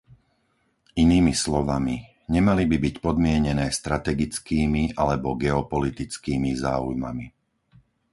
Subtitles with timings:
[1.03, 1.95] Inými slovami,
[2.35, 7.25] nemali by byť podmienené strategickými alebo geopolitickými záujmami.